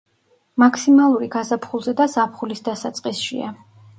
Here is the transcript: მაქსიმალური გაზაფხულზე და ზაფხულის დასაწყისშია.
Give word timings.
მაქსიმალური 0.63 1.27
გაზაფხულზე 1.35 1.95
და 2.01 2.09
ზაფხულის 2.15 2.65
დასაწყისშია. 2.71 3.53